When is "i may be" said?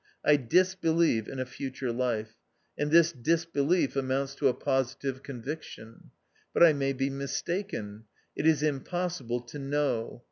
6.63-7.11